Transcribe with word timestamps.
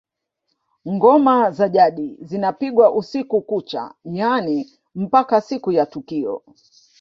Ngoma 0.89 1.51
za 1.51 1.69
jadi 1.69 2.17
zinapigwa 2.21 2.91
usiku 2.91 3.41
kucha 3.41 3.93
yaani 4.05 4.69
mpaka 4.95 5.41
siku 5.41 5.71
ya 5.71 5.85
tukio 5.85 6.43